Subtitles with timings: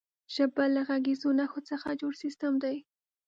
[0.33, 2.77] ژبه له غږیزو نښو څخه جوړ سیستم دی.